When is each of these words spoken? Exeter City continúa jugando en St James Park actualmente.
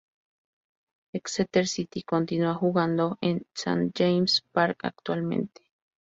Exeter 1.13 1.63
City 1.67 2.01
continúa 2.01 2.55
jugando 2.55 3.19
en 3.21 3.45
St 3.53 3.91
James 3.95 4.41
Park 4.51 4.79
actualmente. 4.83 5.61